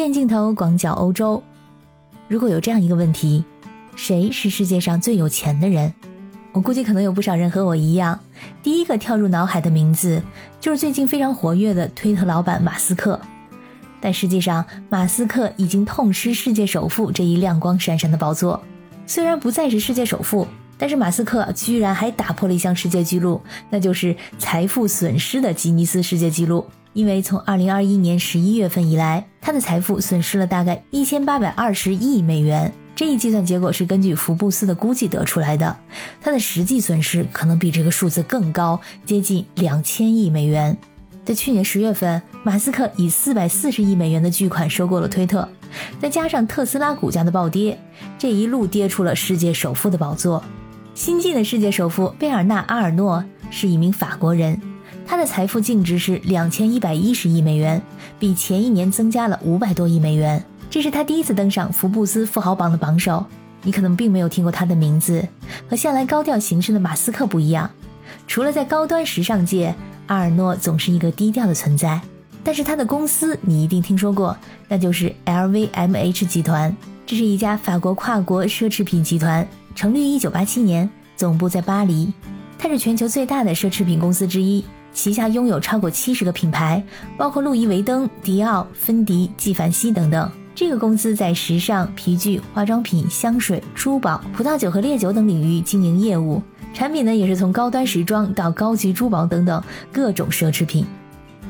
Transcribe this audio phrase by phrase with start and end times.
[0.00, 1.40] 远镜头广角欧洲。
[2.26, 3.44] 如果有这样一个问题，
[3.94, 5.94] 谁是世界上最有钱的人？
[6.50, 8.18] 我估计可能有不少人和我一样，
[8.60, 10.20] 第一个跳入脑海的名字
[10.60, 13.20] 就是最近非常活跃的推特老板马斯克。
[14.00, 18.60] 但实际上，马斯克已经痛失世界首富这一亮光闪闪的宝座。
[19.06, 26.66] 虽然不再是世界首富，但是马斯克居然还打破了一项世界纪录，那就是财富损失的吉尼斯世界纪录。
[26.92, 32.72] 因为从二零二一年十一月份以来，他的财富损失了大概一千八百二十亿美元。
[32.94, 35.76] 这一计算结果是根据福布斯的估计得出来的，
[36.20, 40.76] 他的实际损失可能比这个数字更高，接近两千亿美元。
[41.24, 45.48] 在去年十月份，马斯克以四百四十亿美元的巨款收购了推特，
[46.00, 47.76] 再加上特斯拉股价的暴跌，
[48.16, 50.40] 这一路跌出了世界首富的宝座。
[50.94, 54.60] 新晋的世界首富贝尔纳·阿尔诺是一名法国人。
[55.04, 57.82] 他的财富净值是两千一百一十亿美元，
[58.16, 60.42] 比前一年增加了五百多亿美元。
[60.70, 63.26] 这是他第一次登上福布斯富豪榜的榜首。
[63.62, 65.26] 你可能并没有听过他的名字，
[65.68, 67.68] 和向来高调行事的马斯克不一样。
[68.28, 69.74] 除了在高端时尚界，
[70.06, 72.00] 阿尔诺总是一个低调的存在。
[72.44, 74.36] 但是他的公司你一定听说过，
[74.68, 76.74] 那就是 LVMH 集团。
[77.04, 82.12] 这是一家法国跨国奢侈品集团，成立于一九八七年，总部在巴黎。
[82.58, 84.64] 它是全球最大的奢侈品公司之一。
[84.92, 86.80] 旗下拥有超过七十个品牌，
[87.16, 90.30] 包括路易威登、迪奥、芬迪、纪梵希等等。
[90.54, 96.40] 这个公司在时尚、皮具、化妆品、香水、珠宝、葡萄酒和烈酒等领域经营业务，
[96.72, 99.60] 产品呢也是从高端时装到高级珠宝等等
[99.92, 100.86] 各种奢侈品。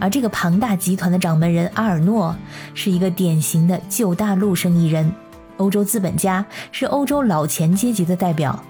[0.01, 2.35] 而这个庞大集团的掌门人阿尔诺
[2.73, 5.13] 是一个典型的旧大陆生意人，
[5.57, 8.63] 欧洲资本家，是欧洲老钱阶级的代表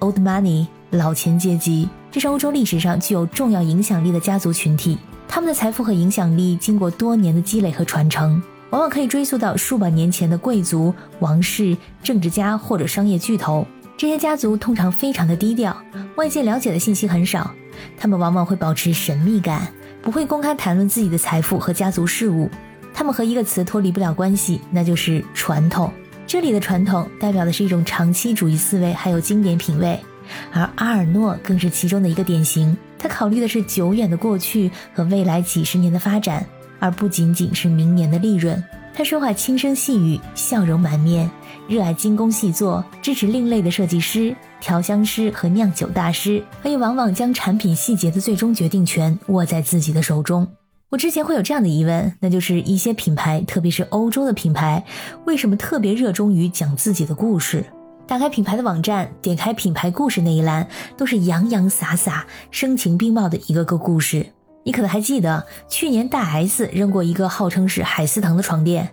[0.00, 0.66] ，Old Money。
[0.90, 4.96] 老钱阶级，这是欧洲历史上具有重要影响力的家族群体。
[5.26, 13.66] 他们的财富和影响力经过多年的积累和传承，往往可以追溯到数百年前的贵族、王室、政治家或者商业巨头。
[13.96, 15.76] 这些家族通常非常的低调，
[16.14, 17.50] 外界了解的信息很少。
[17.98, 19.66] 他们往往会保持神秘感，
[20.00, 22.48] 不会公开谈论自己的财富和家族事务。
[22.94, 25.92] 他们和一个词脱离不了关系，那就是传统。
[26.26, 29.98] 这里的传统代表的是一种长期主义思维，还有经典品味。
[30.52, 36.44] 而阿尔诺更是其中的一个典型，他考虑的是久远的过去和未来几十年的发展，
[36.80, 38.62] 而不仅仅是明年的利润。
[38.94, 41.30] 他说话轻声细语，笑容满面，
[41.68, 50.48] 热爱精工细作，支持另类的设计师、调香师和酿酒大师，可以往往将产品细节的最终决定权握在自己的手中。
[50.94, 54.84] 我之前会有这样的疑问，那就是一些品牌，特别是欧洲的品牌，
[55.24, 57.64] 为什么特别热衷于讲自己的故事？
[58.06, 64.24] 打开品牌的网站，点开品牌故事那一栏，都是洋洋洒洒、声情并茂的一个个故事。
[64.62, 68.88] 你可能还记得，去年大 S 扔过一个号称是海思腾的床垫。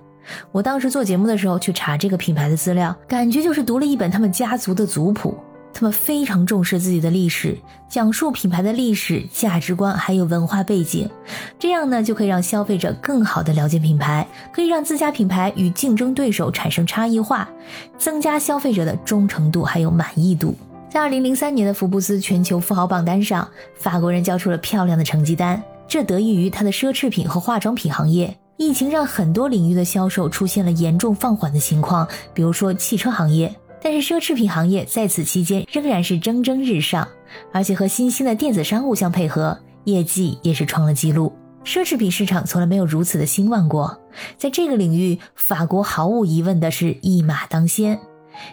[0.52, 5.38] 我当时做节目的时候去查这个品牌的资料，感觉就是读了一本他们家族的族谱。
[5.74, 7.58] 他们非常重视自己的历史，
[7.90, 11.09] 讲述品牌的历史、价值观还有文化背景，
[11.58, 17.50] 这样呢就可以让消费者更好的了解品牌，可以让自家品牌与竞争对手产生差异化，
[17.98, 20.56] 增加消费者的忠诚度还有满意度。
[20.90, 28.38] 在二零零三年的福布斯全球富豪榜单上，法国人交出了漂亮的成绩单，这得益于他的奢侈品和化妆品行业。
[28.58, 33.52] 疫情让很多领域的销售出现了严重放缓的情况，比如说汽车行业。
[33.81, 37.08] 但是奢侈品行业在此期间仍然是蒸蒸日上，
[37.52, 41.34] 而且和新兴的电子商务相配合，业绩也是创了纪录。
[41.64, 44.00] 奢侈品市场从来没有如此的兴旺过，
[44.38, 48.00] 在这个领域，法国毫无疑问的是一马当先，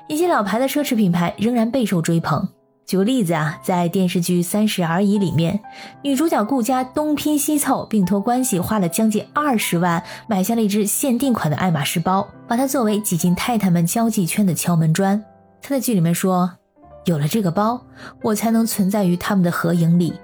[0.08, 2.48] 一些老牌的奢侈品牌仍然备受追捧。
[2.88, 5.60] 举个例子啊，在电视剧《三十而已》里面，
[6.02, 15.22] 女主角顾佳东拼西凑，并托关系花了将近二十万买下了一只限定款的爱马仕包，把它作为挤进太太们交际圈的敲门砖。
[15.60, 16.50] 她在剧里面说
[17.04, 17.78] ：“有了这个包，
[18.22, 20.14] 我才能存在于他们的合影里。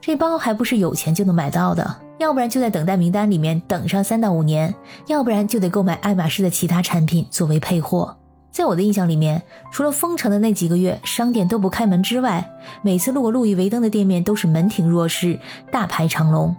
[0.00, 4.74] 这包还不是有钱就能买到的，要不然就在等待名单里面等上三到五年，
[5.06, 8.16] 要不然就得购买爱马仕的其他产品作为配货。”
[8.50, 9.40] 在我的印象里面，
[9.72, 12.44] 除了封城的那几个月，商店都不开门之外，
[12.82, 15.38] 每次路过路易威登的店面都是门庭若市，
[15.70, 16.54] 大排长龙。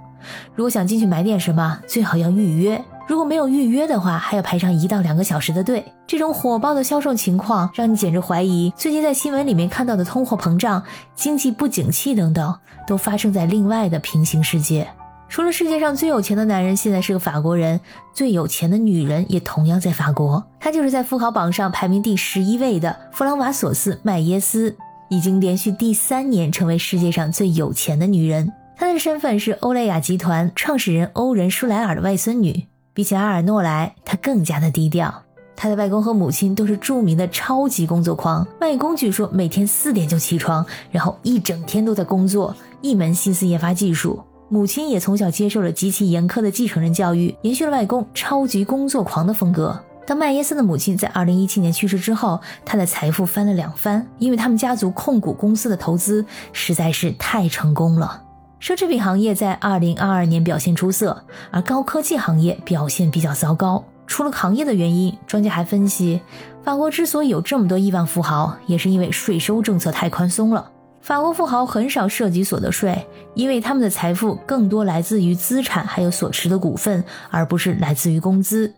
[0.56, 2.84] 如果想进去买点什么，最好要预约。
[3.08, 5.84] 如果没有预约的话，还要排上一到两个小时的队。
[6.08, 10.82] 这种火爆的销售情况，让你简直怀疑，最近在新闻里面看到的通货膨胀、
[11.16, 12.58] 经济不景气等等，
[12.88, 14.88] 都发生在另外的平行世界。
[15.32, 17.80] 除了世界上最有钱的男人现在是个法国人，
[18.14, 20.44] 最有钱的女人也同样在法国。
[20.60, 24.76] 她就是在富豪榜上排名第十一位的弗朗瓦索斯麦耶斯，
[25.08, 28.52] 已经连续第三年成为世界上最有钱的女人。
[28.76, 32.68] 她的身份是欧莱雅集团创始人欧仁舒莱尔的外孙女。
[32.94, 35.24] 比起阿尔诺来，她更加的低调。
[35.56, 44.22] 她的外公和母亲都是著名的超级工作狂，外公据说每天四点就起床，然后一整天都在工作，一门心思研发技术。
[44.54, 49.82] 母亲也从小接受了极其严苛的继承人教育，延续了外公超级工作狂的风格。
[50.06, 58.24] 当麦耶斯的母亲在2017年去世之后，他的财富翻了两番，因为他们家族控股公司的投资实在是太成功了。
[58.60, 63.82] 奢侈品行业在2022年表现出色，而高科技行业表现比较糟糕。
[64.06, 66.20] 除了行业的原因，专家还分析，
[66.62, 70.71] 法国之所以有这么多亿万富豪，也是因为税收政策太宽松了。
[71.02, 78.72] 法国富豪很少涉及所得税，因为他们的财富更多来自于资产还有所持的股份，而不是来自于工资。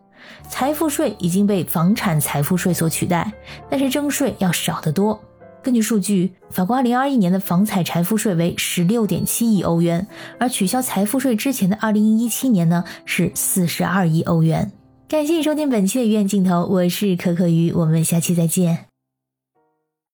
[0.50, 3.32] 财富税已经被房产财富税所取代，
[3.70, 5.20] 但是征税要少得多。
[5.62, 10.08] 根据数据，法国2021年的房产财富税为16.7亿欧元，
[10.40, 14.72] 而取消财富税之前的2017年呢是42亿欧元。
[15.10, 18.93] 感谢收听本期的鱼眼镜头，我是可可鱼，我们下期再见。